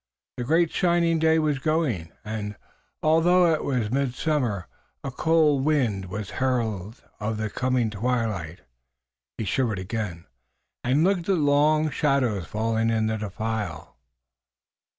[0.37, 2.55] The great shining day was going, and,
[3.03, 4.65] although it was midsummer,
[5.03, 8.61] a cold wind was herald of the coming twilight.
[9.37, 10.25] He shivered again,
[10.83, 13.95] and looked at the long shadows falling in the defile.